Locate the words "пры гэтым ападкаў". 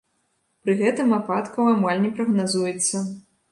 0.63-1.71